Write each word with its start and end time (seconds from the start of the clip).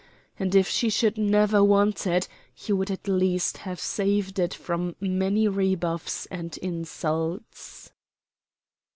And 0.39 0.55
if 0.55 0.67
she 0.67 0.89
should 0.89 1.15
never 1.19 1.63
want 1.63 2.07
it 2.07 2.27
he 2.55 2.73
would 2.73 2.89
at 2.89 3.07
least 3.07 3.57
have 3.57 3.79
saved 3.79 4.39
it 4.39 4.51
from 4.51 4.95
many 4.99 5.47
rebuffs 5.47 6.25
and 6.31 6.57
insults. 6.57 7.91